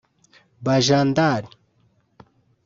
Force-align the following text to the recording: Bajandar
Bajandar 0.63 1.45